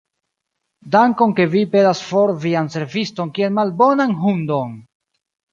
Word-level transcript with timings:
Dankon, 0.95 1.35
ke 1.39 1.45
vi 1.51 1.61
pelas 1.75 2.01
for 2.13 2.33
vian 2.47 2.71
serviston 2.77 3.33
kiel 3.37 3.55
malbonan 3.59 4.17
hundon! 4.25 4.75